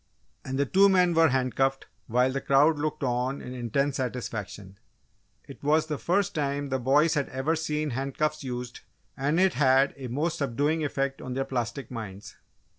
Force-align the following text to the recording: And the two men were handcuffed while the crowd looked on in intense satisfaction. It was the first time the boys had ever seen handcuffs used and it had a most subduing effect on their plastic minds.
And 0.43 0.57
the 0.57 0.65
two 0.65 0.89
men 0.89 1.13
were 1.13 1.27
handcuffed 1.29 1.85
while 2.07 2.31
the 2.31 2.41
crowd 2.41 2.79
looked 2.79 3.03
on 3.03 3.39
in 3.39 3.53
intense 3.53 3.97
satisfaction. 3.97 4.79
It 5.47 5.61
was 5.61 5.85
the 5.85 5.99
first 5.99 6.33
time 6.33 6.69
the 6.69 6.79
boys 6.79 7.13
had 7.13 7.29
ever 7.29 7.55
seen 7.55 7.91
handcuffs 7.91 8.43
used 8.43 8.79
and 9.15 9.39
it 9.39 9.53
had 9.53 9.93
a 9.97 10.07
most 10.07 10.39
subduing 10.39 10.83
effect 10.83 11.21
on 11.21 11.35
their 11.35 11.45
plastic 11.45 11.91
minds. 11.91 12.35